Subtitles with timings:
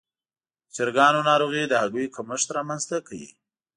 [0.65, 3.29] د چرګانو ناروغي د هګیو کمښت رامنځته کوي.